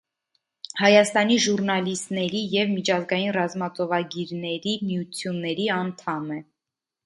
Հայաստանի 0.79 1.37
ժուռնալիստների 1.43 2.41
և 2.55 2.73
միջազգային 2.79 3.31
ռազմածովագիրների 3.37 4.77
միությունների 4.89 5.73
անդամ 5.79 6.37
է։ 6.41 6.45